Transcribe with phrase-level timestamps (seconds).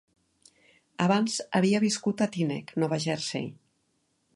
[1.07, 3.51] Abans havia viscut a Teaneck, Nova Jersey.